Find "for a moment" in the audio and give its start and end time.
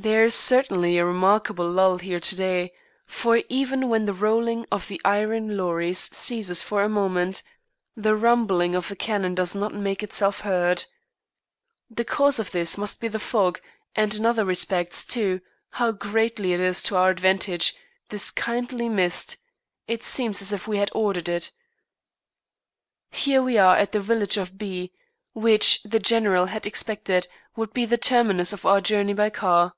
6.62-7.42